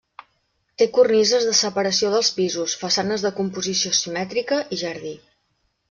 [0.81, 5.19] Té cornises de separació dels pisos, façanes de composició simètrica i jardí.